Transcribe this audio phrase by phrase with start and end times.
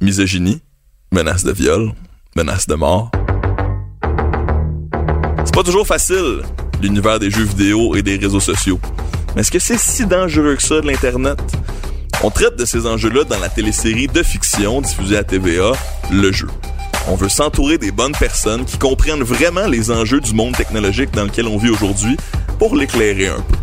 [0.00, 0.62] Misogynie,
[1.10, 1.92] menace de viol,
[2.36, 3.10] menace de mort.
[5.44, 6.42] C'est pas toujours facile,
[6.80, 8.78] l'univers des jeux vidéo et des réseaux sociaux.
[9.34, 11.40] Mais est-ce que c'est si dangereux que ça de l'Internet?
[12.22, 15.72] On traite de ces enjeux-là dans la télésérie de fiction diffusée à TVA,
[16.12, 16.46] Le Jeu.
[17.06, 21.24] On veut s'entourer des bonnes personnes qui comprennent vraiment les enjeux du monde technologique dans
[21.24, 22.16] lequel on vit aujourd'hui
[22.58, 23.56] pour l'éclairer un peu.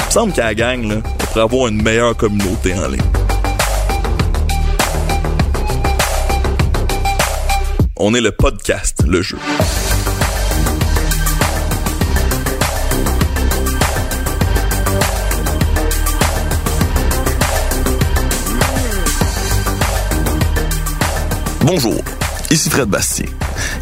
[0.00, 3.00] Il me semble qu'à la gang, là, on pourrait avoir une meilleure communauté en ligne.
[7.96, 9.38] On est le podcast, le jeu.
[21.62, 21.94] Bonjour,
[22.50, 23.26] ici Fred Bastien.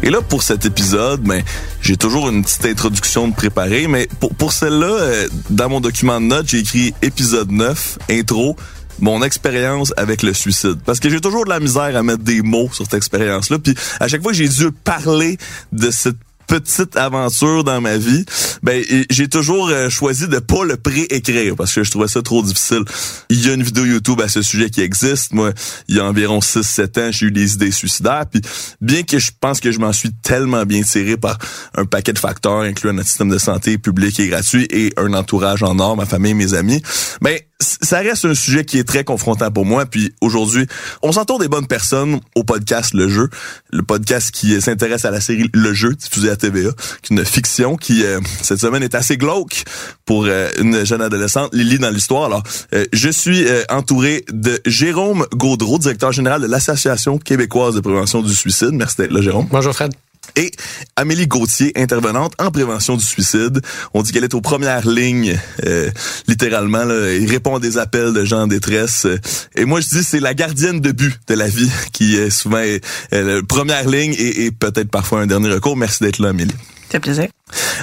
[0.03, 1.43] Et là, pour cet épisode, ben,
[1.81, 6.21] j'ai toujours une petite introduction de préparer, mais pour, pour celle-là, euh, dans mon document
[6.21, 8.55] de notes, j'ai écrit épisode 9, intro,
[8.99, 10.79] mon expérience avec le suicide.
[10.85, 13.59] Parce que j'ai toujours de la misère à mettre des mots sur cette expérience-là.
[13.59, 15.37] Puis à chaque fois j'ai dû parler
[15.71, 16.17] de cette
[16.49, 18.25] petite aventure dans ma vie,
[18.63, 22.41] ben j'ai toujours euh, choisi de pas le pré-écrire parce que je trouvais ça trop
[22.41, 22.83] difficile.
[23.29, 25.31] Il y a une vidéo YouTube à ce sujet qui existe.
[25.31, 25.51] Moi,
[25.87, 28.25] il y a environ 6-7 ans, j'ai eu des idées suicidaires.
[28.29, 28.41] Puis
[28.81, 31.37] bien que je pense que je m'en suis tellement bien tiré par
[31.75, 35.61] un paquet de facteurs, incluant notre système de santé public et gratuit et un entourage
[35.61, 36.81] en or, ma famille, mes amis,
[37.21, 39.85] ben ça reste un sujet qui est très confrontant pour moi.
[39.85, 40.65] Puis aujourd'hui,
[41.01, 43.29] on s'entoure des bonnes personnes au podcast Le Jeu,
[43.71, 46.71] le podcast qui s'intéresse à la série Le Jeu diffusée à TVA,
[47.01, 49.63] qui est une fiction qui euh, cette semaine est assez glauque
[50.05, 52.25] pour euh, une jeune adolescente, Lily dans l'histoire.
[52.25, 52.43] Alors,
[52.73, 58.33] euh, je suis entouré de Jérôme Gaudreau, directeur général de l'Association québécoise de prévention du
[58.33, 58.71] suicide.
[58.71, 59.47] Merci là, Jérôme.
[59.51, 59.93] Bonjour Fred.
[60.35, 60.51] Et
[60.95, 63.61] Amélie Gauthier, intervenante en prévention du suicide.
[63.93, 65.89] On dit qu'elle est aux premières lignes, euh,
[66.27, 66.83] littéralement.
[66.83, 66.95] Là,
[67.27, 69.07] répond à des appels de gens en détresse.
[69.55, 72.59] Et moi, je dis c'est la gardienne de but de la vie qui est souvent
[72.59, 72.81] est,
[73.11, 75.77] la première ligne et, peut-être parfois un dernier recours.
[75.77, 76.55] Merci d'être là, Amélie.
[76.91, 77.27] C'est plaisir.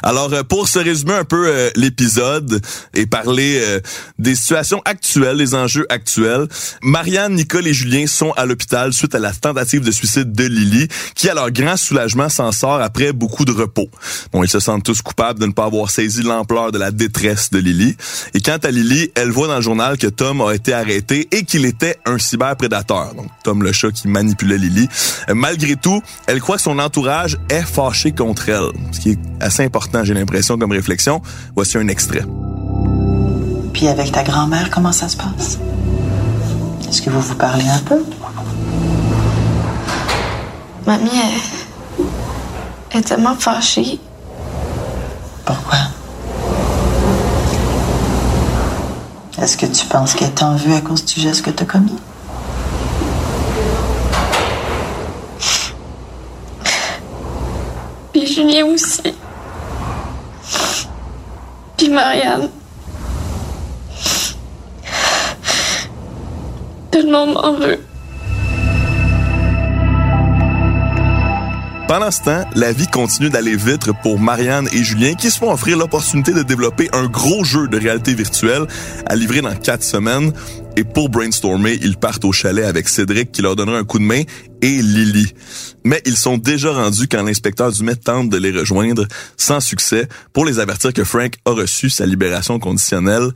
[0.02, 2.60] Alors, euh, pour se résumer un peu euh, l'épisode
[2.94, 3.80] et parler euh,
[4.18, 6.46] des situations actuelles, des enjeux actuels,
[6.82, 10.88] Marianne, Nicole et Julien sont à l'hôpital suite à la tentative de suicide de Lily,
[11.14, 13.88] qui, à leur grand soulagement, s'en sort après beaucoup de repos.
[14.32, 17.50] Bon, ils se sentent tous coupables de ne pas avoir saisi l'ampleur de la détresse
[17.50, 17.96] de Lily.
[18.34, 21.44] Et quant à Lily, elle voit dans le journal que Tom a été arrêté et
[21.44, 23.14] qu'il était un cyberprédateur.
[23.14, 24.88] Donc, Tom le chat qui manipulait Lily.
[25.28, 29.55] Malgré tout, elle croit que son entourage est fâché contre elle, ce qui est assez
[29.64, 31.22] important, j'ai l'impression, comme réflexion.
[31.54, 32.24] Voici un extrait.
[33.72, 35.58] Puis avec ta grand-mère, comment ça se passe?
[36.88, 38.02] Est-ce que vous vous parlez un peu?
[40.86, 42.04] Mamie, elle,
[42.90, 43.98] elle est tellement fâchée.
[45.44, 45.78] Pourquoi?
[49.42, 51.98] Est-ce que tu penses qu'elle t'en veut à cause du geste que t'as commis?
[58.12, 59.02] Puis Julien aussi.
[61.76, 62.48] Puis Marianne.
[66.90, 67.78] Tout le
[71.88, 75.52] Pendant ce temps, la vie continue d'aller vite pour Marianne et Julien qui se font
[75.52, 78.66] offrir l'opportunité de développer un gros jeu de réalité virtuelle
[79.06, 80.32] à livrer dans quatre semaines.
[80.76, 84.04] Et pour brainstormer, ils partent au chalet avec Cédric qui leur donnera un coup de
[84.04, 84.22] main
[84.62, 85.32] et Lily.
[85.84, 90.08] Mais ils sont déjà rendus quand l'inspecteur du Met tente de les rejoindre sans succès
[90.32, 93.30] pour les avertir que Frank a reçu sa libération conditionnelle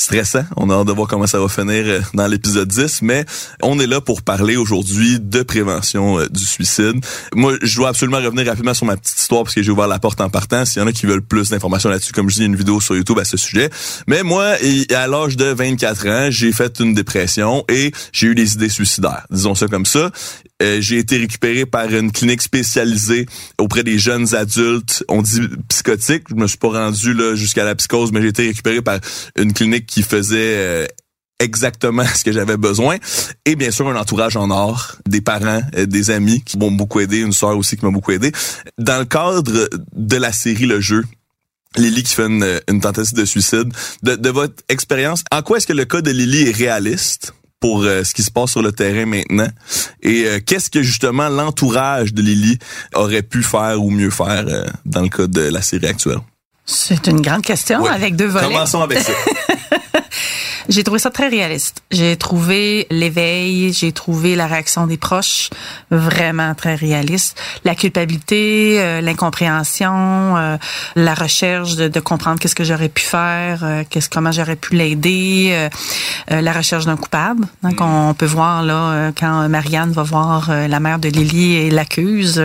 [0.00, 0.44] stressant.
[0.56, 3.24] On a hâte de voir comment ça va finir euh, dans l'épisode 10, mais
[3.62, 7.04] on est là pour parler aujourd'hui de prévention euh, du suicide.
[7.34, 9.98] Moi, je dois absolument revenir rapidement sur ma petite histoire parce que j'ai ouvert la
[9.98, 10.64] porte en partant.
[10.64, 12.48] S'il y en a qui veulent plus d'informations là-dessus, comme je dis, il y a
[12.48, 13.68] une vidéo sur YouTube à ce sujet.
[14.06, 14.54] Mais moi,
[14.94, 19.26] à l'âge de 24 ans, j'ai fait une dépression et j'ai eu des idées suicidaires.
[19.30, 20.10] Disons ça comme ça.
[20.62, 23.26] Euh, j'ai été récupéré par une clinique spécialisée
[23.58, 25.04] auprès des jeunes adultes.
[25.08, 26.24] On dit psychotique.
[26.28, 28.98] Je me suis pas rendu là jusqu'à la psychose, mais j'ai été récupéré par
[29.36, 30.86] une clinique qui faisait euh,
[31.38, 32.96] exactement ce que j'avais besoin.
[33.44, 37.00] Et bien sûr, un entourage en or, des parents, euh, des amis qui m'ont beaucoup
[37.00, 38.32] aidé, une soeur aussi qui m'a beaucoup aidé.
[38.78, 41.04] Dans le cadre de la série Le Jeu,
[41.76, 43.72] Lily qui fait une, tentative de suicide,
[44.02, 47.32] de, de votre expérience, en quoi est-ce que le cas de Lily est réaliste?
[47.60, 49.48] Pour euh, ce qui se passe sur le terrain maintenant
[50.02, 52.58] et euh, qu'est-ce que justement l'entourage de Lily
[52.94, 56.18] aurait pu faire ou mieux faire euh, dans le cas de la série actuelle?
[56.64, 57.90] C'est une grande question Ouais.
[57.90, 58.46] avec deux volets.
[58.46, 59.12] Commençons avec ça.
[60.70, 61.82] J'ai trouvé ça très réaliste.
[61.90, 65.50] J'ai trouvé l'éveil, j'ai trouvé la réaction des proches
[65.90, 67.36] vraiment très réaliste.
[67.64, 70.56] La culpabilité, euh, l'incompréhension, euh,
[70.94, 74.76] la recherche de, de comprendre qu'est-ce que j'aurais pu faire, euh, qu'est-ce comment j'aurais pu
[74.76, 75.68] l'aider,
[76.28, 77.46] la recherche d'un coupable.
[77.64, 82.40] Donc on peut voir là quand Marianne va voir la mère de Lily et l'accuse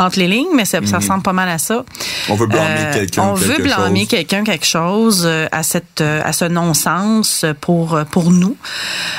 [0.00, 1.02] entre les lignes, mais ça, ça, mhm.
[1.02, 1.84] ressemble pas mal à ça.
[2.30, 3.22] On veut blâmer euh, quelqu'un.
[3.22, 8.30] On veut blâmer quelqu'un quelque chose euh, à cette euh, à ce non-sens pour pour
[8.30, 8.56] nous.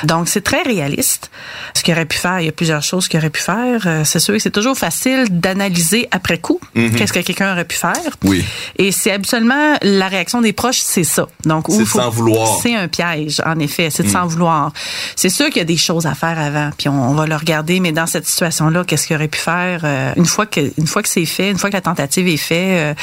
[0.02, 1.30] Donc c'est très réaliste.
[1.74, 3.86] Ce qu'il aurait pu faire, il y a plusieurs choses qu'il aurait pu faire.
[4.04, 6.96] C'est sûr que c'est toujours facile d'analyser après coup mhm.
[6.96, 7.92] qu'est-ce que quelqu'un aurait pu faire.
[8.24, 8.44] Oui.
[8.76, 11.28] Et c'est absolument la réaction des proches, c'est ça.
[11.44, 12.58] Donc c'est sans vouloir.
[12.60, 13.90] C'est un piège, en effet.
[13.90, 14.14] C'est de mhm.
[14.14, 14.72] sans vouloir.
[15.14, 17.36] C'est sûr qu'il y a des choses à faire avant, puis on, on va le
[17.36, 17.78] regarder.
[17.78, 19.84] Mais dans cette situation-là, qu'est-ce qu'il aurait pu faire
[20.16, 22.58] une fois que une fois que c'est fait, une fois que la tentative est faite,
[22.58, 22.94] euh,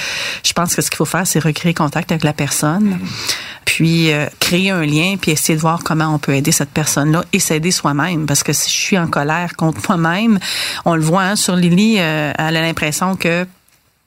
[0.43, 2.99] je pense que ce qu'il faut faire, c'est recréer contact avec la personne,
[3.65, 7.23] puis euh, créer un lien, puis essayer de voir comment on peut aider cette personne-là
[7.33, 8.25] et s'aider soi-même.
[8.25, 10.39] Parce que si je suis en colère contre moi-même,
[10.85, 13.45] on le voit hein, sur Lily, euh, elle a l'impression que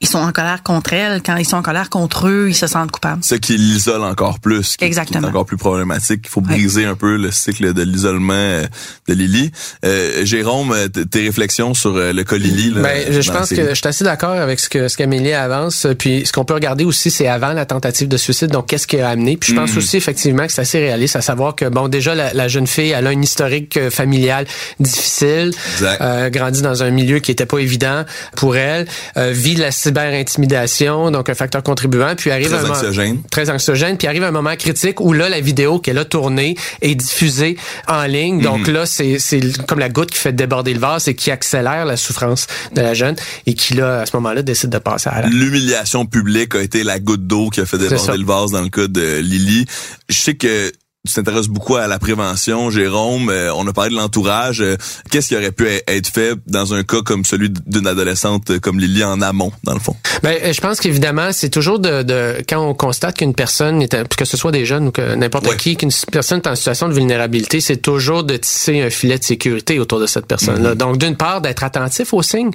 [0.02, 1.22] ils sont en colère contre elle.
[1.22, 3.22] Quand ils sont en colère contre eux, ils se sentent coupables.
[3.22, 4.76] Ce qui l'isole encore plus.
[4.76, 5.28] Qui, Exactement.
[5.28, 6.22] est encore plus problématique.
[6.24, 8.66] Il faut briser un peu le cycle de l'isolement euh,
[9.06, 9.52] de Lily.
[9.84, 12.72] Euh, Jérôme, euh, tes réflexions sur le cas Lily.
[12.74, 15.86] Là, ben, je pense que je suis assez d'accord avec ce que ce qu'Amélie avance.
[15.98, 18.50] Puis ce qu'on peut regarder aussi, c'est avant la tentative de suicide.
[18.50, 19.36] Donc qu'est-ce qui a amené?
[19.36, 19.78] Puis je pense mm.
[19.78, 23.06] aussi effectivement que c'est assez réaliste à savoir que bon déjà la, jeune fille, elle
[23.06, 24.46] a un historique familial
[24.80, 25.52] difficile.
[25.82, 28.04] Euh, grandi dans un milieu qui était pas évident
[28.34, 28.88] pour elle.
[29.16, 33.22] vit la intimidation, donc un facteur contribuant, puis arrive très un anxiogène.
[33.30, 36.94] très anxiogène, puis arrive un moment critique où là la vidéo qu'elle a tournée est
[36.94, 37.56] diffusée
[37.88, 38.40] en ligne.
[38.40, 38.74] Donc mhm.
[38.74, 41.96] là c'est c'est comme la goutte qui fait déborder le vase et qui accélère la
[41.96, 43.16] souffrance de la jeune
[43.46, 46.84] et qui là à ce moment-là décide de passer à la L'humiliation publique a été
[46.84, 49.66] la goutte d'eau qui a fait déborder le vase dans le cas de Lily.
[50.08, 50.72] Je sais que
[51.04, 53.28] tu t'intéresses beaucoup à la prévention, Jérôme.
[53.28, 54.60] Euh, on a parlé de l'entourage.
[54.60, 54.76] Euh,
[55.10, 59.02] qu'est-ce qui aurait pu être fait dans un cas comme celui d'une adolescente comme Lily
[59.02, 59.96] en amont, dans le fond?
[60.22, 64.24] Ben, euh, je pense qu'évidemment, c'est toujours de, de, quand on constate qu'une personne, que
[64.24, 67.60] ce soit des jeunes ou que n'importe qui, qu'une personne est en situation de vulnérabilité,
[67.60, 70.74] c'est toujours de tisser un filet de sécurité autour de cette personne-là.
[70.74, 70.78] Mm-hmm.
[70.78, 72.52] Donc, d'une part, d'être attentif aux signes.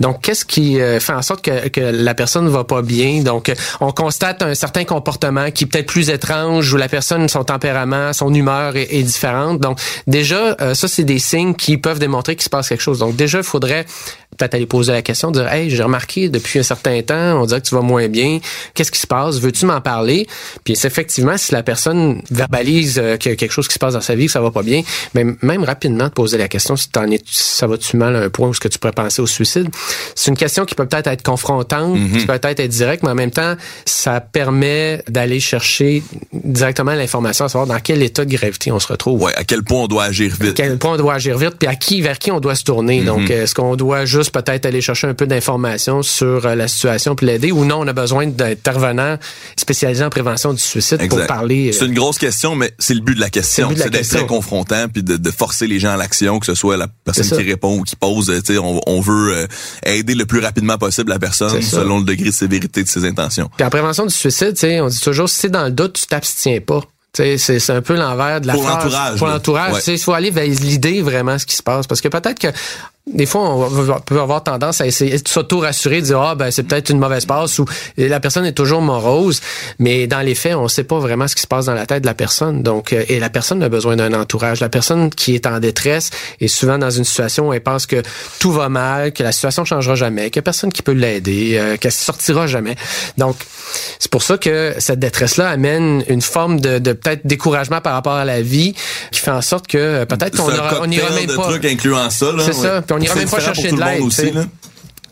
[0.00, 3.22] Donc, qu'est-ce qui fait en sorte que, que la personne ne va pas bien?
[3.22, 3.50] Donc,
[3.80, 7.85] on constate un certain comportement qui est peut-être plus étrange ou la personne, son tempérament
[8.12, 9.60] son humeur est, différente.
[9.60, 12.98] Donc déjà, euh, ça c'est des signes qui peuvent démontrer qu'il se passe quelque chose.
[12.98, 13.86] Donc déjà, il faudrait
[14.36, 17.60] peut-être aller poser la question, dire hey j'ai remarqué depuis un certain temps, on dirait
[17.60, 18.40] que tu vas moins bien,
[18.74, 20.26] qu'est-ce qui se passe, veux-tu m'en parler?
[20.64, 23.94] Puis effectivement, si la personne verbalise euh, qu'il y a quelque chose qui se passe
[23.94, 24.82] dans sa vie, que ça va pas bien,
[25.14, 28.28] mais même rapidement de poser la question si t'en es, ça va-tu mal à un
[28.28, 29.68] point où ce que tu pourrais penser au suicide?
[30.14, 32.18] C'est une question qui peut peut-être être confrontante, mm-hmm.
[32.18, 33.54] qui peut peut-être être directe, mais en même temps,
[33.84, 36.02] ça permet d'aller chercher
[36.32, 39.22] directement l'information, à savoir dans quel état de gravité on se retrouve.
[39.22, 40.58] Ouais, à quel point on doit agir vite.
[40.60, 42.64] À quel point on doit agir vite, puis à qui, vers qui on doit se
[42.64, 43.02] tourner.
[43.02, 43.42] Donc, mm-hmm.
[43.42, 47.26] est-ce qu'on doit juste peut-être aller chercher un peu d'informations sur euh, la situation pour
[47.26, 49.18] l'aider ou non, on a besoin d'intervenants
[49.56, 51.72] spécialisés en prévention du suicide pour parler.
[51.72, 53.70] C'est une grosse question, mais c'est le but de la question.
[53.76, 56.88] C'est d'être très confrontant puis de, forcer les gens à l'action, que ce soit la
[57.04, 58.32] personne qui répond ou qui pose.
[58.50, 59.46] On, on veut euh,
[59.84, 63.50] aider le plus rapidement possible la personne selon le degré de sévérité de ses intentions.
[63.56, 66.60] Puis en prévention du suicide, on dit toujours, si c'est dans le doute, tu t'abstiens
[66.60, 66.82] pas.
[67.16, 69.18] C'est un peu l'envers de la Pour l'entourage.
[69.18, 69.82] Pour l'entourage.
[69.86, 71.86] Il faut aller valider vraiment ce qui se passe.
[71.86, 72.48] Parce que peut-être que
[73.12, 76.64] des fois, on peut avoir tendance à essayer de s'auto-rassurer, de dire ah ben c'est
[76.64, 77.64] peut-être une mauvaise passe ou
[77.96, 79.40] la personne est toujours morose,
[79.78, 82.02] mais dans les faits, on sait pas vraiment ce qui se passe dans la tête
[82.02, 82.64] de la personne.
[82.64, 84.60] Donc, euh, et la personne a besoin d'un entourage.
[84.60, 86.10] La personne qui est en détresse
[86.40, 88.02] est souvent dans une situation où elle pense que
[88.40, 91.58] tout va mal, que la situation changera jamais, qu'il y a personne qui peut l'aider,
[91.58, 92.74] euh, qu'elle sortira jamais.
[93.18, 93.36] Donc,
[94.00, 98.14] c'est pour ça que cette détresse-là amène une forme de, de peut-être découragement par rapport
[98.14, 98.74] à la vie,
[99.12, 100.50] qui fait en sorte que euh, peut-être qu'on
[100.82, 101.44] on ira même pas.
[101.44, 104.48] Trucs incluant ça, C'est ça on n'ira même pas chercher de l'aide.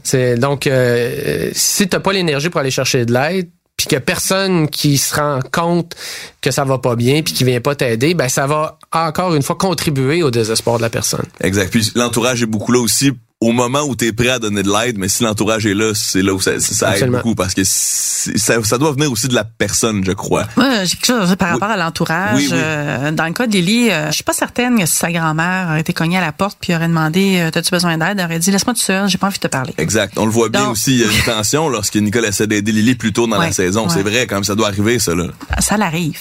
[0.02, 4.68] C'est donc euh, si t'as pas l'énergie pour aller chercher de l'aide, puis que personne
[4.68, 5.96] qui se rend compte
[6.40, 9.42] que ça va pas bien puis qui vient pas t'aider, ben ça va encore une
[9.42, 11.24] fois contribuer au désespoir de la personne.
[11.40, 11.70] Exact.
[11.70, 13.12] Puis l'entourage est beaucoup là aussi
[13.44, 15.92] au moment où tu es prêt à donner de l'aide, mais si l'entourage est là,
[15.94, 19.34] c'est là où ça, ça aide beaucoup parce que ça, ça, doit venir aussi de
[19.34, 20.46] la personne, je crois.
[20.56, 22.48] Ouais, j'ai quelque chose par rapport à l'entourage.
[22.52, 25.66] Euh, dans le cas de Lily, euh, je suis pas certaine que si sa grand-mère
[25.68, 28.18] aurait été cognée à la porte puis aurait demandé euh, T'as-tu besoin d'aide?
[28.18, 29.74] Elle aurait dit Laisse-moi tout seul, j'ai pas envie de te parler.
[29.76, 30.14] Exact.
[30.16, 32.94] On le voit bien aussi, il y a une tension lorsque Nicole essaie d'aider Lily
[32.94, 33.90] plus tôt dans la saison.
[33.90, 35.14] C'est vrai, quand même, ça doit arriver, ça.
[35.14, 35.26] Là.
[35.58, 36.20] Ça l'arrive.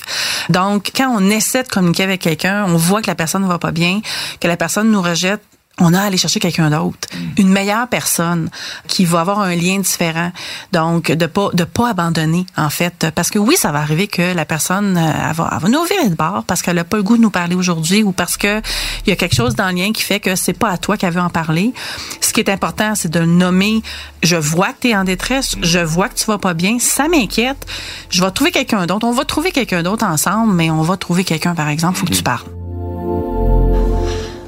[0.49, 3.59] Donc, quand on essaie de communiquer avec quelqu'un, on voit que la personne ne va
[3.59, 4.01] pas bien,
[4.41, 5.41] que la personne nous rejette
[5.79, 8.49] on a à aller chercher quelqu'un d'autre, une meilleure personne
[8.87, 10.31] qui va avoir un lien différent.
[10.71, 14.35] Donc de pas de pas abandonner en fait parce que oui, ça va arriver que
[14.35, 16.97] la personne euh, elle va, elle va nous ouvrir de bord parce qu'elle a pas
[16.97, 18.61] le goût de nous parler aujourd'hui ou parce que
[19.05, 20.95] il y a quelque chose dans le lien qui fait que c'est pas à toi
[20.95, 21.73] qu'elle veut en parler.
[22.21, 23.81] Ce qui est important, c'est de nommer
[24.21, 27.07] je vois que tu es en détresse, je vois que tu vas pas bien, ça
[27.07, 27.65] m'inquiète.
[28.09, 31.23] Je vais trouver quelqu'un d'autre, on va trouver quelqu'un d'autre ensemble, mais on va trouver
[31.23, 32.62] quelqu'un par exemple, faut que tu parles.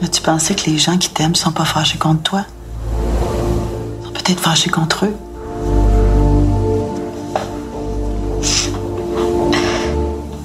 [0.05, 2.45] As-tu pensé que les gens qui t'aiment sont pas fâchés contre toi?
[4.01, 5.15] Ils sont peut-être fâchés contre eux.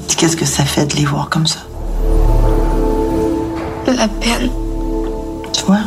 [0.08, 1.60] Dis, Qu'est-ce que ça fait de les voir comme ça?
[3.86, 4.50] La peine.
[5.52, 5.80] Tu vois?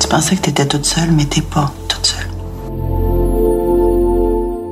[0.00, 2.26] Tu pensais que t'étais toute seule, mais t'es pas toute seule.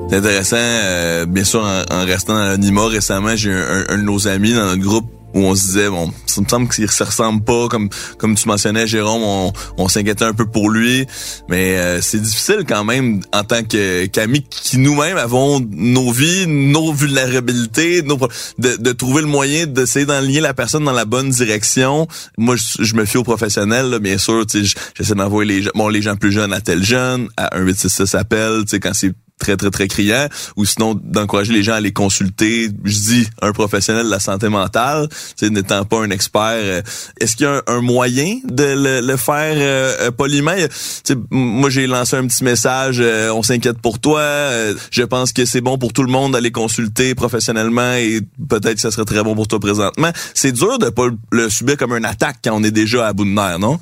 [0.08, 3.96] C'est intéressant, euh, bien sûr, en, en restant dans l'anonymat, récemment, j'ai un, un- un
[3.98, 6.90] de nos amis dans notre groupe où on se disait, bon, ça me semble qu'il
[6.90, 7.88] se ressemble pas, comme
[8.18, 11.06] comme tu mentionnais, Jérôme, on, on s'inquiétait un peu pour lui,
[11.48, 16.46] mais euh, c'est difficile quand même en tant que qu'amis qui nous-mêmes avons nos vies,
[16.46, 18.16] nos vulnérabilités, nos,
[18.58, 22.06] de, de trouver le moyen d'essayer d'enligner la personne dans la bonne direction.
[22.38, 26.02] Moi, je, je me fie aux professionnels, là, bien sûr, j'essaie d'envoyer les bon, les
[26.02, 29.70] gens plus jeunes à tel jeune, à 1866 appel, tu sais, quand c'est très très
[29.70, 34.10] très criant ou sinon d'encourager les gens à les consulter je dis un professionnel de
[34.10, 36.82] la santé mentale tu sais, n'étant pas un expert euh,
[37.20, 40.54] est-ce qu'il y a un, un moyen de le, le faire euh, euh, poliment?
[40.54, 40.68] Tu
[41.04, 45.02] sais, m- moi j'ai lancé un petit message euh, on s'inquiète pour toi euh, je
[45.02, 48.92] pense que c'est bon pour tout le monde d'aller consulter professionnellement et peut-être que ça
[48.92, 52.04] serait très bon pour toi présentement c'est dur de pas le- le subir comme une
[52.04, 53.80] attaque quand on est déjà à bout de nerfs non?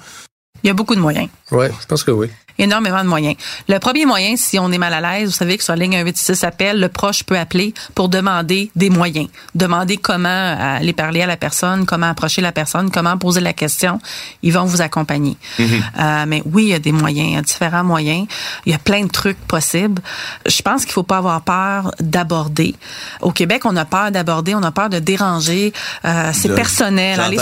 [0.64, 1.28] Il y a beaucoup de moyens.
[1.50, 2.28] Ouais, je pense que oui.
[2.58, 3.36] Énormément de moyens.
[3.68, 5.92] Le premier moyen, si on est mal à l'aise, vous savez que sur la ligne
[5.92, 10.28] 186 appel, le proche peut appeler pour demander des moyens, demander comment
[10.58, 13.98] aller parler à la personne, comment approcher la personne, comment poser la question.
[14.42, 15.36] Ils vont vous accompagner.
[15.60, 18.26] Euh, mais oui, il y a des moyens, il y a différents moyens.
[18.66, 20.00] Il y a plein de trucs possibles.
[20.46, 22.74] Je pense qu'il faut pas avoir peur d'aborder.
[23.20, 25.72] Au Québec, on a peur d'aborder, on a peur de déranger.
[26.04, 27.18] Euh, c'est personnel.
[27.20, 27.28] hein.
[27.30, 27.36] Les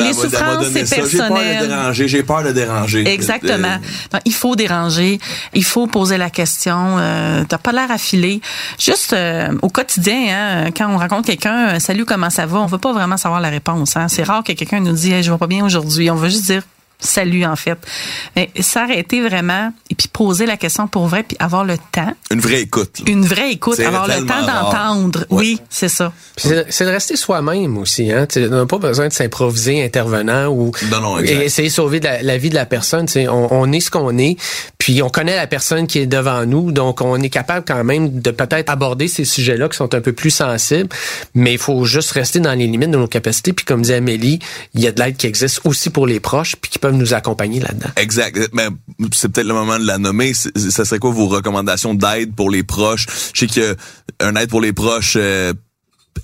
[0.00, 0.96] les souffrances, c'est ça.
[0.96, 1.68] J'ai peur de personnel.
[1.68, 3.08] déranger, j'ai peur de déranger.
[3.08, 3.68] Exactement.
[3.68, 5.18] Euh, Donc, il faut déranger,
[5.52, 6.96] il faut poser la question.
[6.98, 8.40] Euh, T'as pas l'air affilé.
[8.78, 12.58] Juste euh, au quotidien, hein, quand on rencontre quelqu'un, euh, salut, comment ça va?
[12.58, 13.96] On veut pas vraiment savoir la réponse.
[13.96, 14.08] Hein.
[14.08, 16.10] C'est rare que quelqu'un nous dise, hey, je vais pas bien aujourd'hui.
[16.10, 16.62] On veut juste dire
[16.98, 17.78] salut en fait.
[18.36, 22.40] Mais s'arrêter vraiment et puis poser la question pour vrai, puis avoir le temps, Une
[22.40, 23.00] vraie écoute.
[23.00, 23.12] là.
[23.12, 25.20] une vraie écoute, C'est avoir le temps d'entendre.
[25.30, 25.38] Ouais.
[25.44, 26.12] Oui, c'est ça.
[26.36, 28.10] Puis c'est- C'est de rester soi-même aussi.
[28.10, 28.26] Hein?
[28.26, 31.40] Tu sais, On n'a pas besoin de s'improviser intervenant ou Non, non, exact.
[31.40, 33.06] et essayer de sauver de la, la vie de la personne.
[33.06, 34.36] Tu sais, On, on est ce qu'on est,
[34.78, 38.20] puis on connaît la personne qui est devant nous, donc on est capable quand même
[38.20, 40.88] de peut-être aborder ces sujets-là qui sont un peu plus sensibles,
[41.34, 43.52] mais il faut juste rester dans les limites de nos capacités.
[43.52, 44.38] Puis comme dit Amélie,
[44.74, 47.14] il y a de l'aide qui existe aussi pour les proches, puis qui peuvent nous
[47.14, 47.88] accompagner là-dedans.
[47.96, 48.38] Exact.
[48.52, 48.66] Mais
[49.12, 50.32] c'est peut-être le moment de la nommer.
[50.34, 53.06] Ça serait quoi vos recommandations d'aide pour les proches?
[53.32, 53.74] Je sais qu'il y a
[54.26, 55.54] un aide pour les proches euh,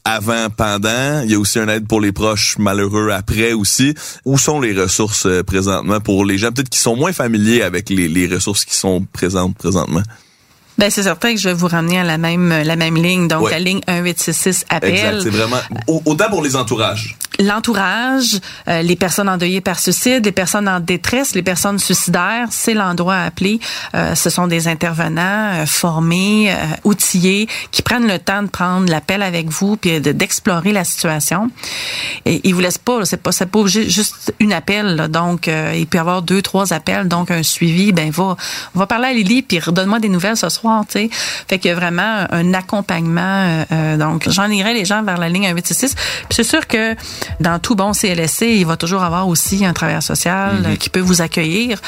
[0.04, 1.22] avant, pendant.
[1.24, 3.94] Il y a aussi un aide pour les proches malheureux après aussi.
[4.26, 7.88] Où sont les ressources euh, présentement pour les gens peut-être qui sont moins familiers avec
[7.88, 10.02] les, les ressources qui sont présentes présentement?
[10.78, 13.44] Ben c'est certain que je vais vous ramener à la même la même ligne, donc
[13.44, 13.50] Ouais.
[13.50, 14.90] la ligne 1866 appel.
[14.94, 15.20] Exact.
[15.22, 17.16] C'est vraiment au- autant pour les entourages.
[17.40, 22.74] L'entourage, euh, les personnes endeuillées par suicide, les personnes en détresse, les personnes suicidaires, c'est
[22.74, 23.60] l'endroit à appeler.
[23.94, 28.88] Euh, ce sont des intervenants euh, formés, euh, outillés, qui prennent le temps de prendre
[28.90, 31.50] l'appel avec vous puis de- d'explorer la situation.
[32.26, 34.96] Et ils vous laissent pas, c'est pas c'est pas juste une appel.
[34.96, 35.08] là.
[35.08, 37.92] donc euh, il peut y avoir deux trois appels, donc un suivi.
[37.92, 38.36] Ben va,
[38.74, 40.84] va parler à Lily puis redonne-moi des nouvelles ce soir.
[40.86, 41.10] Tu sais,
[41.48, 43.64] fait qu'il y a vraiment un accompagnement.
[43.72, 45.94] euh, donc j'en irai les gens vers la ligne 1866.
[45.94, 46.94] Puis c'est sûr que
[47.38, 51.00] dans tout bon CLSC, il va toujours avoir aussi un travailleur social euh, qui peut
[51.00, 51.80] vous accueillir,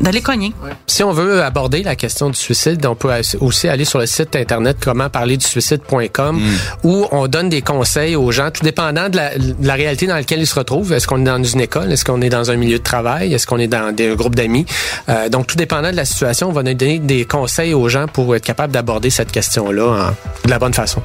[0.00, 0.52] d'aller cogner.
[0.86, 4.36] Si on veut aborder la question du suicide, on peut aussi aller sur le site
[4.36, 6.40] internet comment parler du suicide.com
[6.84, 10.14] où on donne des conseils aux gens, tout dépendant de la, de la réalité dans
[10.14, 10.92] laquelle ils se retrouvent.
[10.92, 11.92] Est-ce qu'on est dans une école?
[11.92, 13.32] Est-ce qu'on est dans un milieu de travail?
[13.34, 14.66] Est-ce qu'on est dans des groupes d'amis?
[15.08, 18.34] Euh, donc, tout dépendant de la situation, on va donner des conseils aux gens pour
[18.36, 20.14] être capable d'aborder cette question-là
[20.44, 21.02] de la bonne façon.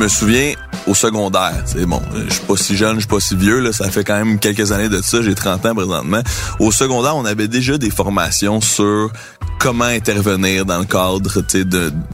[0.00, 0.54] Me souviens
[0.86, 1.62] au secondaire.
[1.66, 4.02] C'est bon, je suis pas si jeune, je suis pas si vieux, là, ça fait
[4.02, 6.22] quand même quelques années de ça, j'ai 30 ans présentement.
[6.58, 9.12] Au secondaire, on avait déjà des formations sur
[9.58, 11.20] comment intervenir dans le cadre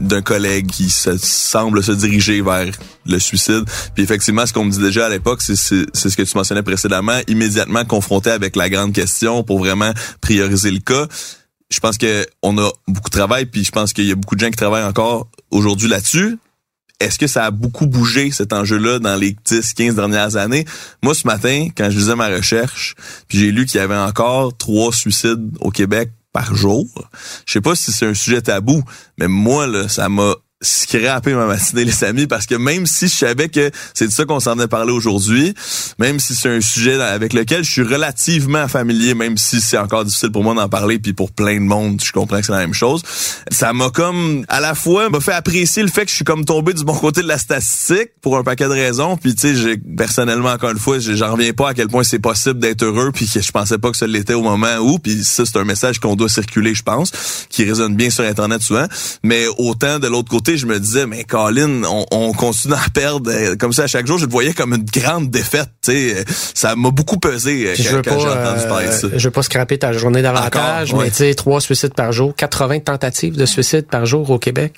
[0.01, 2.73] d'un collègue qui se, semble se diriger vers
[3.05, 3.63] le suicide.
[3.95, 7.19] Puis effectivement, ce qu'on me dit déjà à l'époque, c'est ce que tu mentionnais précédemment,
[7.29, 11.07] immédiatement confronté avec la grande question pour vraiment prioriser le cas
[11.69, 14.35] je pense que on a beaucoup de travail, puis je pense qu'il y a beaucoup
[14.35, 16.37] de gens qui travaillent encore aujourd'hui là-dessus.
[16.99, 20.65] Est-ce que ça a beaucoup bougé cet enjeu-là dans les 10, 15 dernières années?
[21.03, 22.95] Moi, ce matin, quand je faisais ma recherche,
[23.27, 26.87] puis j'ai lu qu'il y avait encore trois suicides au Québec par jour.
[27.45, 28.83] Je sais pas si c'est un sujet tabou,
[29.19, 33.13] mais moi, là, ça m'a scraper ma matinée les amis parce que même si je
[33.13, 35.53] savais que c'est de ça qu'on s'en est parlé aujourd'hui
[35.99, 40.03] même si c'est un sujet avec lequel je suis relativement familier même si c'est encore
[40.03, 42.57] difficile pour moi d'en parler puis pour plein de monde je comprends que c'est la
[42.57, 43.03] même chose
[43.51, 46.43] ça m'a comme à la fois m'a fait apprécier le fait que je suis comme
[46.43, 49.77] tombé du bon côté de la statistique pour un paquet de raisons puis tu sais
[49.95, 53.29] personnellement encore une fois j'en reviens pas à quel point c'est possible d'être heureux puis
[53.29, 55.99] que je pensais pas que ça l'était au moment où puis ça c'est un message
[55.99, 57.11] qu'on doit circuler je pense
[57.49, 58.87] qui résonne bien sur internet souvent
[59.21, 63.55] mais autant de l'autre côté je me disais, mais Colin, on, continue à perdre euh,
[63.55, 64.17] comme ça à chaque jour.
[64.17, 65.69] Je le voyais comme une grande défaite.
[65.81, 66.23] sais
[66.53, 69.07] Ça m'a beaucoup pesé euh, quand, j'ai entendu parler de ça.
[69.13, 72.79] Je veux pas scraper ta journée davantage, mais tu sais, trois suicides par jour, 80
[72.81, 74.75] tentatives de suicide par jour au Québec.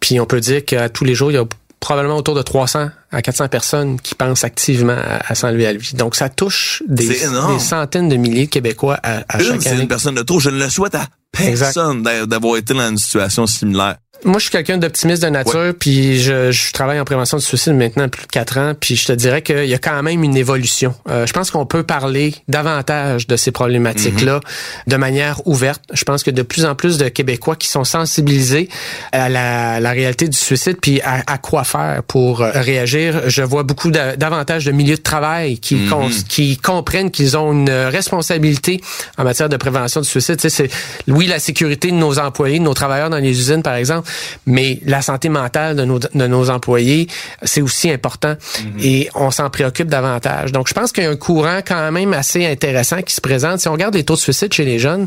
[0.00, 1.44] Puis on peut dire qu'à tous les jours, il y a
[1.82, 5.94] probablement autour de 300 à 400 personnes qui pensent activement à, s'enlever à vie.
[5.94, 9.76] Donc, ça touche des, des, centaines de milliers de Québécois à, à une, chaque année.
[9.76, 10.38] C'est une personne de trop.
[10.38, 14.50] Je ne le souhaite à personne d'avoir été dans une situation similaire moi, je suis
[14.50, 18.28] quelqu'un d'optimiste de nature, puis je, je, travaille en prévention du suicide maintenant plus de
[18.28, 20.94] quatre ans, puis je te dirais qu'il y a quand même une évolution.
[21.10, 24.90] Euh, je pense qu'on peut parler davantage de ces problématiques-là mm-hmm.
[24.90, 25.82] de manière ouverte.
[25.92, 28.68] Je pense que de plus en plus de Québécois qui sont sensibilisés
[29.10, 33.28] à la, la réalité du suicide, puis à, à, quoi faire pour euh, réagir.
[33.28, 36.26] Je vois beaucoup davantage de milieux de travail qui, mm-hmm.
[36.28, 38.80] qui comprennent qu'ils ont une responsabilité
[39.18, 40.36] en matière de prévention du suicide.
[40.36, 40.70] Tu sais, c'est
[41.08, 44.08] oui la sécurité de nos employés, de nos travailleurs dans les usines, par exemple,
[44.46, 47.08] mais la santé mentale de nos, de nos employés,
[47.42, 48.80] c'est aussi important mhm.
[48.82, 50.52] et on s'en préoccupe davantage.
[50.52, 53.60] Donc, je pense qu'il y a un courant quand même assez intéressant qui se présente.
[53.60, 55.06] Si on regarde les taux de suicide chez les jeunes,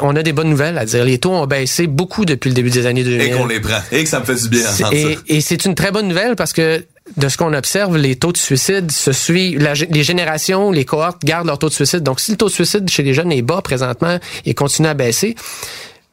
[0.00, 1.04] on a des bonnes nouvelles à dire.
[1.04, 3.20] Les taux ont baissé beaucoup depuis le début des années 2000.
[3.20, 3.80] Et qu'on les prend.
[3.92, 6.52] Et que ça me fait du bien et, Et c'est une très bonne nouvelle parce
[6.52, 6.84] que
[7.16, 9.58] de ce qu'on observe, les taux de suicide se suivent.
[9.90, 12.02] les générations, les cohortes gardent leur taux de suicide.
[12.02, 14.94] Donc, si le taux de suicide chez les jeunes est bas présentement et continue à
[14.94, 15.36] baisser,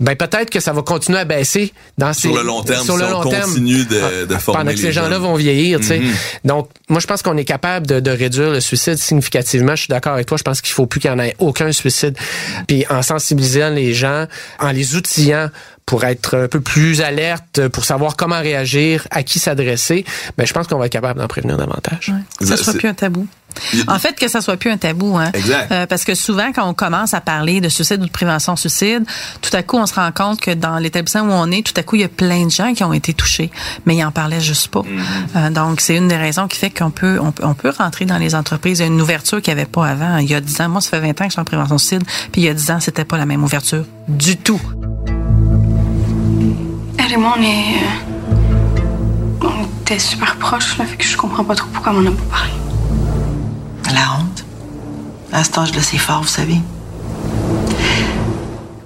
[0.03, 3.09] ben peut-être que ça va continuer à baisser dans sur le long terme sur le
[3.09, 5.99] long continue de, ah, de former pendant que ces gens-là vont vieillir tu sais.
[5.99, 6.45] Mm-hmm.
[6.45, 9.75] donc moi je pense qu'on est capable de, de, réduire le suicide significativement.
[9.75, 10.37] Je suis d'accord avec toi.
[10.37, 12.17] Je pense qu'il faut plus qu'il y en ait aucun suicide.
[12.67, 14.27] Puis en sensibilisant les gens
[14.59, 15.49] en les outillant
[15.85, 20.05] pour être un peu plus alerte, pour savoir comment réagir, à qui s'adresser,
[20.37, 22.09] ben je pense qu'on va être capable d'en prévenir davantage.
[22.09, 22.23] Ouais.
[22.39, 23.27] Que ça soit plus un tabou.
[23.87, 25.29] En fait, que ça soit plus un tabou, hein.
[25.33, 25.71] Exact.
[25.71, 29.03] Euh, parce que souvent, quand on commence à parler de suicide ou de prévention suicide,
[29.41, 31.83] tout à coup, on se rend compte que dans l'établissement où on est, tout à
[31.83, 33.51] coup, il y a plein de gens qui ont été touchés,
[33.85, 34.81] mais ils en parlaient juste pas.
[34.81, 35.35] Mm-hmm.
[35.35, 38.17] euh, donc, c'est une des raisons qui fait qu'on peut, on, on, peut rentrer dans
[38.17, 38.79] les entreprises.
[38.79, 40.17] Il y a une ouverture qu'il n'y avait pas avant.
[40.17, 41.77] Il y a 10 ans, moi, ça fait 20 ans que je suis en prévention
[41.77, 44.61] suicide, puis il y a 10 ans, c'était pas la même ouverture du tout.
[47.13, 47.75] Et moi, on est.
[49.43, 52.07] Euh, on était super proches, là, fait que je comprends pas trop pourquoi on en
[52.07, 52.53] a pas parlé.
[53.93, 54.43] La honte?
[55.31, 56.57] À cet âge-là, c'est fort, vous savez.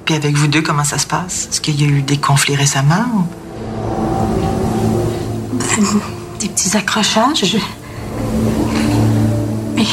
[0.04, 1.48] Puis avec vous deux, comment ça se passe?
[1.50, 3.30] Est-ce qu'il y a eu des conflits récemment?
[6.42, 7.58] Des petits accrochages.
[9.74, 9.86] Mais.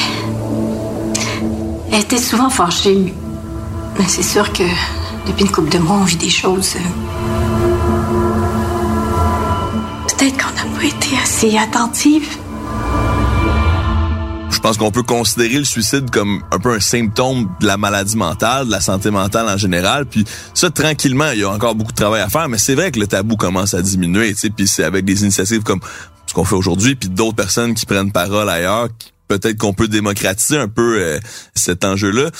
[1.92, 3.14] Elle était souvent fâchée.
[3.96, 4.64] Mais c'est sûr que
[5.28, 6.74] depuis une couple de mois, on vit des choses.
[6.74, 7.43] Euh,
[10.84, 12.28] été assez attentive.
[14.50, 18.16] Je pense qu'on peut considérer le suicide comme un peu un symptôme de la maladie
[18.16, 20.06] mentale, de la santé mentale en général.
[20.06, 22.90] Puis ça, tranquillement, il y a encore beaucoup de travail à faire, mais c'est vrai
[22.90, 24.32] que le tabou commence à diminuer.
[24.32, 25.80] Tu sais, puis c'est avec des initiatives comme
[26.26, 28.88] ce qu'on fait aujourd'hui, puis d'autres personnes qui prennent parole ailleurs,
[29.28, 31.20] peut-être qu'on peut démocratiser un peu euh,
[31.54, 32.30] cet enjeu-là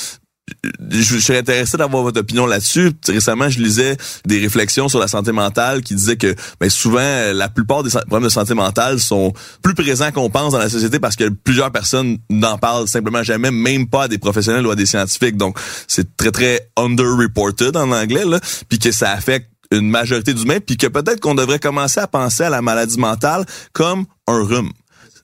[0.90, 2.92] je, serais intéressé d'avoir votre opinion là-dessus.
[3.08, 7.48] Récemment, je lisais des réflexions sur la santé mentale qui disaient que ben, souvent, la
[7.48, 11.16] plupart des problèmes de santé mentale sont plus présents qu'on pense dans la société parce
[11.16, 14.86] que plusieurs personnes n'en parlent simplement jamais, même pas à des professionnels ou à des
[14.86, 15.36] scientifiques.
[15.36, 20.60] Donc, c'est très, très underreported en anglais, là, puis que ça affecte une majorité d'humains,
[20.60, 24.70] puis que peut-être qu'on devrait commencer à penser à la maladie mentale comme un rhume.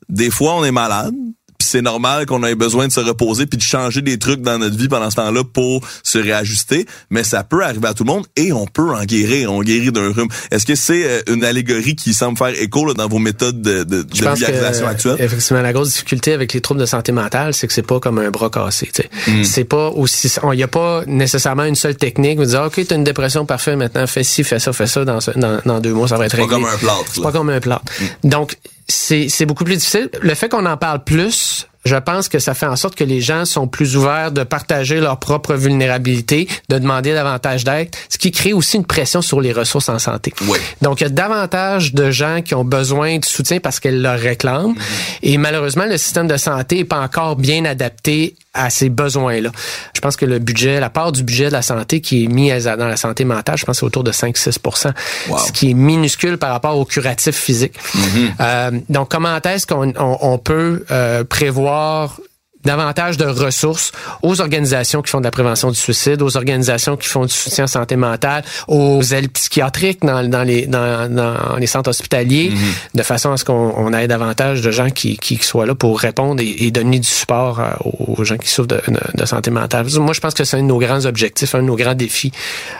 [0.08, 1.14] Des fois, on est malade,
[1.60, 4.56] Puis c'est normal qu'on ait besoin de se reposer puis de changer des trucs dans
[4.56, 6.86] notre vie pendant ce temps-là pour se réajuster.
[7.10, 9.52] Mais ça peut arriver à tout le monde et on peut en guérir.
[9.52, 10.28] On guérit d'un rhume.
[10.50, 13.84] Est-ce que c'est euh, une allégorie qui semble faire écho là, dans vos méthodes de,
[13.84, 15.16] de, de vulgarisation actuelle?
[15.18, 18.18] Effectivement, la grosse difficulté avec les troubles de santé mentale, c'est que c'est pas comme
[18.18, 18.90] un bras cassé.
[19.26, 19.44] Mm.
[19.44, 20.32] C'est pas aussi.
[20.42, 22.38] Il n'y a pas nécessairement une seule technique.
[22.38, 25.04] Vous dire, ok, t'as une dépression parfaite maintenant, fais ci, fais ça, fais ça.
[25.04, 26.48] Dans, dans, dans deux mois, ça va être réglé.
[26.48, 27.22] Pas comme un plâtre.
[27.22, 27.84] Pas comme un plâtre.
[28.00, 28.28] Mm.
[28.30, 28.56] Donc
[28.90, 30.10] c'est beaucoup plus difficile.
[30.20, 33.20] Le fait qu'on en parle plus, je pense que ça fait en sorte que les
[33.20, 38.30] gens sont plus ouverts de partager leur propre vulnérabilité, de demander davantage d'aide, ce qui
[38.32, 40.34] crée aussi une pression sur les ressources en santé.
[40.46, 40.58] Oui.
[40.82, 44.18] Donc, il y a davantage de gens qui ont besoin de soutien parce qu'elles leur
[44.18, 44.74] réclament.
[44.74, 45.18] Mm-hmm.
[45.22, 49.50] Et malheureusement, le système de santé n'est pas encore bien adapté à ces besoins-là.
[49.94, 52.50] Je pense que le budget, la part du budget de la santé qui est mis
[52.50, 54.92] dans la santé mentale, je pense c'est autour de 5-6%
[55.38, 57.74] ce qui est minuscule par rapport au curatif physique.
[57.94, 58.28] Mm-hmm.
[58.40, 62.20] euh, donc, comment est-ce qu'on on, on peut euh, prévoir
[62.64, 63.92] davantage de ressources
[64.22, 67.64] aux organisations qui font de la prévention du suicide, aux organisations qui font du soutien
[67.64, 72.98] en santé mentale, aux ailes psychiatriques dans, dans, les, dans, dans les centres hospitaliers, mm-hmm.
[72.98, 76.42] de façon à ce qu'on ait davantage de gens qui, qui soient là pour répondre
[76.42, 78.80] et, donner du support euh, aux gens qui souffrent de,
[79.14, 79.86] de, santé mentale.
[79.98, 82.32] Moi, je pense que c'est un de nos grands objectifs, un de nos grands défis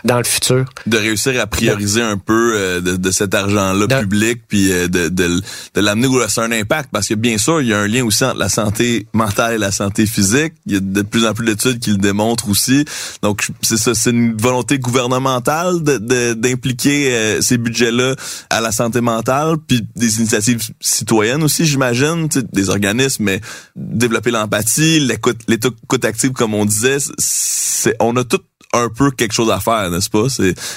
[0.05, 0.67] dans le futur.
[0.87, 5.09] De réussir à prioriser un peu euh, de, de, cet argent-là public, puis euh, de,
[5.09, 5.41] de,
[5.75, 7.89] de l'amener où ça a un impact, parce que bien sûr, il y a un
[7.89, 10.55] lien aussi entre la santé mentale et la santé physique.
[10.67, 12.85] Il y a de plus en plus d'études qui le démontrent aussi.
[13.23, 18.15] Donc, c'est ça, c'est une volonté gouvernementale d'impliquer euh, ces budgets-là
[18.51, 23.41] à la santé mentale, puis des initiatives citoyennes aussi, j'imagine, des organismes, mais
[23.77, 28.41] développer l'empathie, l'écoute, active, comme on disait, c'est, on a tout
[28.73, 30.27] un peu quelque chose à faire, n'est-ce pas?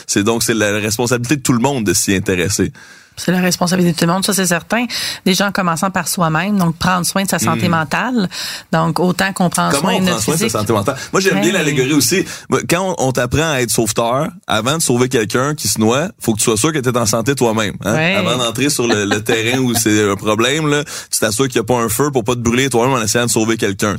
[0.07, 2.71] C'est donc c'est la responsabilité de tout le monde de s'y intéresser.
[3.15, 4.85] C'est la responsabilité de tout le monde, ça c'est certain.
[5.25, 7.71] Déjà en commençant par soi-même, donc prendre soin de sa santé hmm.
[7.71, 8.29] mentale.
[8.71, 10.47] Donc autant qu'on prend soin de notre soin physique.
[10.47, 10.97] de sa santé mentale?
[11.11, 12.25] Moi j'aime bien l'allégorie aussi.
[12.69, 16.39] Quand on, t'apprend à être sauveteur, avant de sauver quelqu'un qui se noie, faut que
[16.39, 17.75] tu sois sûr que tu es en santé toi-même.
[17.85, 17.95] Hein?
[18.17, 21.67] Avant d'entrer sur le, terrain où c'est un problème, là, tu t'assures qu'il n'y a
[21.67, 23.95] pas un feu pour pas te brûler toi-même en essayant de sauver quelqu'un.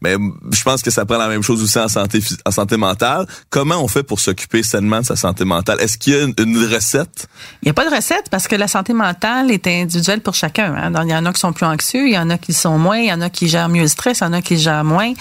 [0.00, 0.16] Mais
[0.50, 3.26] je pense que ça prend la même chose aussi en santé en santé mentale.
[3.50, 5.80] Comment on fait pour s'occuper sainement de sa santé mentale?
[5.80, 7.26] Est-ce qu'il y a une, une recette?
[7.62, 10.74] Il n'y a pas de recette parce que la santé mentale est individuelle pour chacun.
[10.74, 10.92] Hein.
[11.04, 12.98] Il y en a qui sont plus anxieux, il y en a qui sont moins,
[12.98, 14.84] il y en a qui gèrent mieux le stress, il y en a qui gèrent
[14.84, 15.12] moins.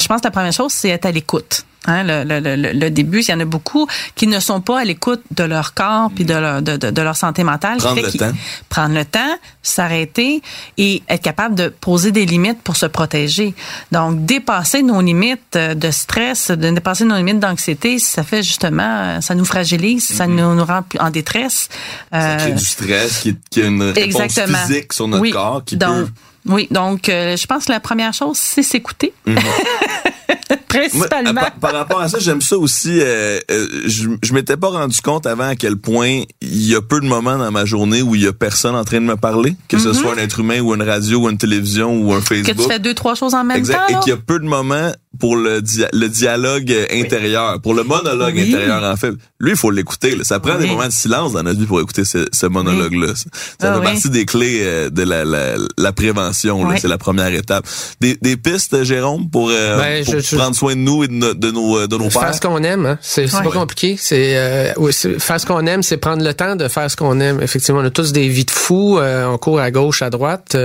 [0.00, 1.64] Je pense que la première chose, c'est être à l'écoute.
[1.86, 4.84] Hein, le, le, le, début, il y en a beaucoup qui ne sont pas à
[4.84, 7.78] l'écoute de leur corps puis de leur, de, de, leur santé mentale.
[7.78, 8.32] Prendre le temps.
[8.68, 10.42] Prendre le temps, s'arrêter
[10.78, 13.54] et être capable de poser des limites pour se protéger.
[13.90, 19.34] Donc, dépasser nos limites de stress, de dépasser nos limites d'anxiété, ça fait justement, ça
[19.34, 20.34] nous fragilise, ça mm-hmm.
[20.36, 21.68] nous, nous rend en détresse.
[22.12, 26.06] Ça crée du stress, qui, qui a une réponse physique sur notre corps qui donc,
[26.06, 26.12] peut...
[26.46, 29.12] Oui, donc euh, je pense que la première chose, c'est s'écouter.
[29.26, 30.58] Mm-hmm.
[30.78, 31.40] Principalement.
[31.60, 32.98] par, rapport à ça, j'aime ça aussi.
[33.00, 36.80] Euh, euh, je, je m'étais pas rendu compte avant à quel point il y a
[36.80, 39.16] peu de moments dans ma journée où il y a personne en train de me
[39.16, 39.94] parler, que ce mm-hmm.
[39.94, 42.56] soit un être humain ou une radio ou une télévision ou un Facebook.
[42.56, 44.00] Que tu fais deux trois choses en même exact, temps.
[44.00, 48.38] Et qu'il y a peu de moments pour le, le dialogue intérieur, pour le monologue
[48.38, 49.12] intérieur en fait.
[49.40, 50.16] Lui, il faut l'écouter.
[50.22, 53.14] Ça prend des moments de silence dans notre vie pour écouter ce, ce monologue-là.
[53.14, 53.26] Ça
[53.60, 56.66] ah fait partie des clés euh, de la, la, la prévention.
[56.76, 57.66] C'est la première étape.
[58.00, 61.34] Des, des pistes, Jérôme, pour, euh, ben, pour prendre soin de nous et de, nos,
[61.34, 62.22] de nos, de nos pères?
[62.22, 62.86] Faire ce qu'on aime.
[62.86, 62.98] Hein?
[63.00, 63.96] C'est pas compliqué.
[63.98, 64.72] C'est euh,
[65.18, 67.40] faire ce qu'on aime, c'est prendre le temps de faire ce qu'on aime.
[67.42, 68.98] Effectivement, on a tous des vies de fous.
[68.98, 70.56] Euh, on court à gauche, à droite.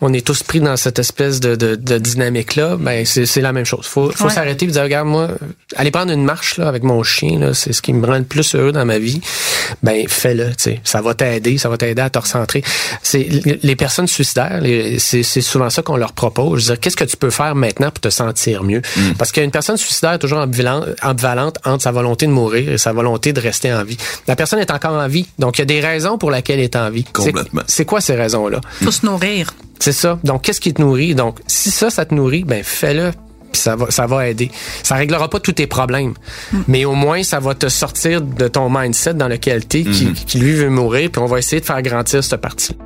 [0.00, 2.76] on est tous pris dans cette espèce de, de, de dynamique-là.
[2.78, 5.28] Ben, c'est la même chose faut, faut s'arrêter et dire, regarde, moi,
[5.76, 8.24] aller prendre une marche là, avec mon chien, là, c'est ce qui me rend le
[8.24, 9.20] plus heureux dans ma vie.
[9.82, 10.80] Ben, fais-le, tu sais.
[10.84, 12.62] Ça va t'aider, ça va t'aider à te recentrer.
[13.02, 13.28] C'est,
[13.62, 14.60] les personnes suicidaires,
[14.98, 16.62] c'est, souvent ça qu'on leur propose.
[16.62, 18.82] Je veux dire, qu'est-ce que tu peux faire maintenant pour te sentir mieux?
[18.96, 19.12] Mm.
[19.18, 23.32] Parce qu'une personne suicidaire est toujours ambivalente, entre sa volonté de mourir et sa volonté
[23.32, 23.98] de rester en vie.
[24.26, 25.26] La personne est encore en vie.
[25.38, 27.04] Donc, il y a des raisons pour lesquelles elle est en vie.
[27.04, 27.62] Complètement.
[27.66, 28.60] C'est quoi ces raisons-là?
[28.82, 29.54] Faut se nourrir.
[29.78, 30.18] C'est ça.
[30.24, 31.14] Donc, qu'est-ce qui te nourrit?
[31.14, 33.12] Donc, si ça, ça te nourrit, ben fais-le
[33.52, 34.50] puis ça va, ça va aider.
[34.82, 36.14] Ça réglera pas tous tes problèmes,
[36.52, 36.58] mm.
[36.66, 40.06] mais au moins ça va te sortir de ton mindset dans lequel tu es, qui,
[40.06, 40.24] mm-hmm.
[40.24, 42.76] qui, lui veut mourir, puis on va essayer de faire grandir cette partie.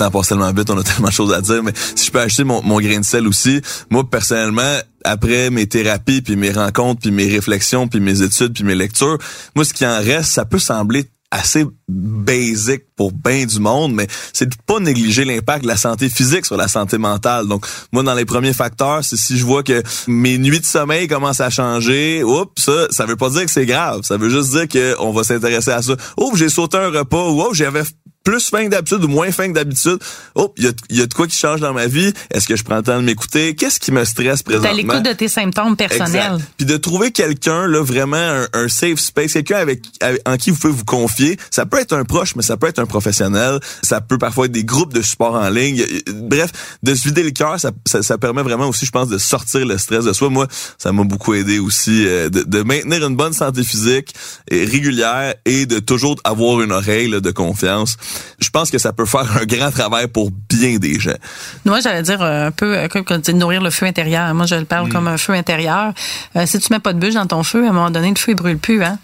[0.00, 2.20] Temps passe tellement vite, on a tellement de choses à dire, mais si je peux
[2.20, 3.60] acheter mon, grain de sel aussi,
[3.90, 8.64] moi personnellement, après mes thérapies, puis mes rencontres, puis mes réflexions, puis mes études, puis
[8.64, 9.18] mes lectures,
[9.54, 14.08] moi ce qui en reste, ça peut sembler assez basic pour bien du monde, mais
[14.32, 17.46] c'est de pas négliger l'impact de la santé physique sur la santé mentale.
[17.46, 21.06] Donc, moi, dans les premiers facteurs, c'est si je vois que mes nuits de sommeil
[21.06, 24.00] commencent à changer, oups, ça, ça veut pas dire que c'est grave.
[24.02, 25.94] Ça veut juste dire qu'on va s'intéresser à ça.
[26.18, 27.82] Oups, j'ai sauté un repas, ou oups, j'avais
[28.24, 29.98] plus fin que d'habitude ou moins fin que d'habitude.
[30.34, 32.12] Oh, il y a, y a, de quoi qui change dans ma vie?
[32.30, 33.54] Est-ce que je prends le temps de m'écouter?
[33.54, 34.70] Qu'est-ce qui me stresse présentement?
[34.70, 36.34] T'as l'écoute de tes symptômes personnels.
[36.34, 36.50] Exact.
[36.58, 40.50] Puis de trouver quelqu'un, là, vraiment un, un safe space, quelqu'un avec, avec, en qui
[40.50, 41.38] vous pouvez vous confier.
[41.50, 43.58] Ça peut être un proche, mais ça peut être un professionnel.
[43.82, 45.84] Ça peut parfois être des groupes de support en ligne.
[46.12, 46.50] Bref,
[46.82, 49.64] de se vider le cœur, ça, ça, ça, permet vraiment aussi, je pense, de sortir
[49.64, 50.28] le stress de soi.
[50.28, 50.46] Moi,
[50.78, 54.14] ça m'a beaucoup aidé aussi euh, de, de, maintenir une bonne santé physique
[54.50, 57.96] et régulière et de toujours avoir une oreille là, de confiance
[58.40, 61.16] je pense que ça peut faire un grand travail pour bien des gens.
[61.64, 64.32] Moi, j'allais dire euh, un peu euh, comme de nourrir le feu intérieur.
[64.34, 64.92] Moi, je le parle mm.
[64.92, 65.92] comme un feu intérieur.
[66.36, 68.16] Euh, si tu mets pas de bûche dans ton feu, à un moment donné, le
[68.16, 68.82] feu il brûle plus.
[68.82, 68.98] Hein?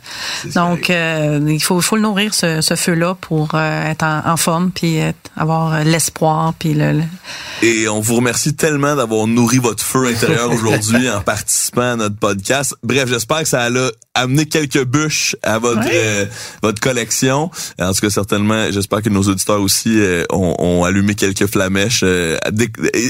[0.55, 4.99] Donc, il faut, faut le nourrir ce, ce feu-là pour être en, forme, puis
[5.37, 7.03] avoir l'espoir, puis le,
[7.63, 12.17] Et on vous remercie tellement d'avoir nourri votre feu intérieur aujourd'hui en participant à notre
[12.17, 12.75] podcast.
[12.83, 13.71] Bref, j'espère que ça a
[14.17, 15.87] amené quelques bûches à votre
[16.63, 17.51] votre collection.
[17.81, 22.01] En tout cas, certainement, j'espère que nos auditeurs aussi euh, ont, ont, allumé quelques flamèches,
[22.03, 22.37] euh,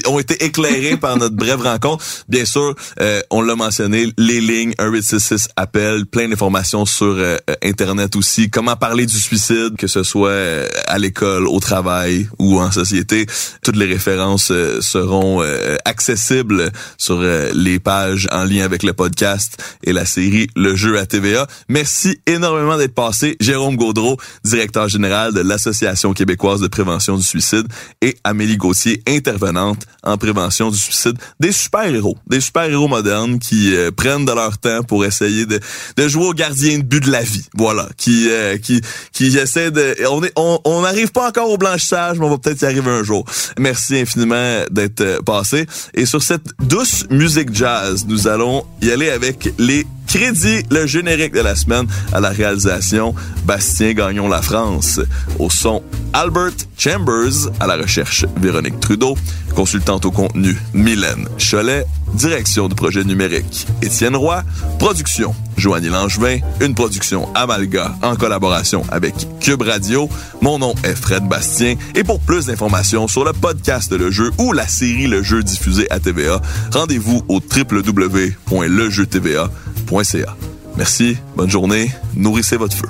[0.07, 2.03] ont été éclairés par notre brève rencontre.
[2.27, 7.17] Bien sûr, euh, on l'a mentionné, les lignes 1866 appel, plein d'informations sur
[7.63, 8.49] internet aussi.
[8.49, 13.25] Comment parler du suicide, que ce soit à l'école, au travail ou en société.
[13.63, 15.41] Toutes les références seront
[15.85, 21.47] accessibles sur les pages en lien avec le podcast et la série Le Jeu TVA.
[21.69, 23.37] Merci énormément d'être passé.
[23.39, 27.67] Jérôme Gaudreau, directeur général de l'Association québécoise de prévention du suicide
[28.01, 31.17] et Amélie Gauthier, intervenante en prévention du suicide.
[31.39, 35.59] Des super-héros, des super-héros modernes qui euh, prennent de leur temps pour essayer de,
[35.97, 37.45] de jouer au gardien de but de la vie.
[37.55, 38.81] Voilà, qui euh, qui
[39.11, 42.61] qui essaie de on est on n'arrive pas encore au blanchissage, mais on va peut-être
[42.61, 43.25] y arriver un jour.
[43.59, 49.09] Merci infiniment d'être euh, passé et sur cette douce musique jazz, nous allons y aller
[49.09, 53.13] avec les Crédit, le générique de la semaine à la réalisation
[53.45, 54.99] Bastien Gagnon La France.
[55.37, 59.17] Au son Albert Chambers, à la recherche Véronique Trudeau,
[59.57, 64.43] consultante au contenu Mylène Cholet, direction du projet numérique Étienne Roy,
[64.77, 70.07] production Joanny Langevin, une production Amalga en collaboration avec Cube Radio.
[70.41, 74.53] Mon nom est Fred Bastien et pour plus d'informations sur le podcast Le Jeu ou
[74.53, 76.39] la série Le Jeu diffusée à TVA,
[76.71, 80.37] rendez-vous au www.lejeutva.ca.
[80.77, 82.89] Merci, bonne journée, nourrissez votre feu.